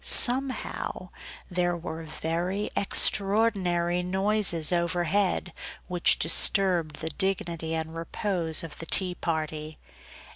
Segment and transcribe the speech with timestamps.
[0.03, 1.09] Somehow
[1.51, 5.53] there were very extraordinary noises over head,
[5.87, 9.77] which disturbed the dignity and repose of the tea party.